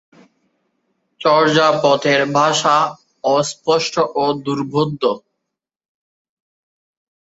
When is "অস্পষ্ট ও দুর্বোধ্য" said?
3.29-5.03